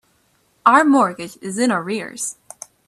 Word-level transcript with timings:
Our 0.65 0.83
mortgage 0.83 1.37
is 1.43 1.59
in 1.59 1.71
arrears. 1.71 2.35